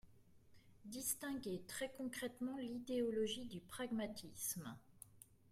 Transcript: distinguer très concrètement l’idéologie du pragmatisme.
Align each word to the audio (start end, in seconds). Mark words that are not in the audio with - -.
distinguer 0.85 1.61
très 1.67 1.91
concrètement 1.95 2.57
l’idéologie 2.57 3.45
du 3.45 3.59
pragmatisme. 3.59 4.75